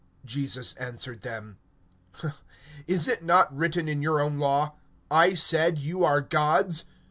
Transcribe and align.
(34)Jesus 0.25 0.81
answered 0.81 1.21
them: 1.21 1.59
Is 2.87 3.07
it 3.07 3.21
not 3.23 3.55
written 3.55 3.87
in 3.87 4.01
your 4.01 4.27
law, 4.27 4.73
I 5.11 5.35
said, 5.35 5.77
Ye 5.77 6.03
are 6.03 6.21
gods? 6.21 6.85